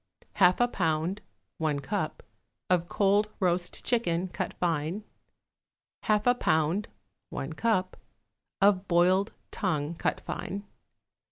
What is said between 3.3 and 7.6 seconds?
roast chicken, cut fine. 1/2 a pound (1